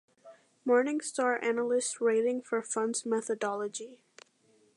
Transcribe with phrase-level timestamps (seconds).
[0.67, 4.01] Morningstar Analyst Rating for Funds Methodology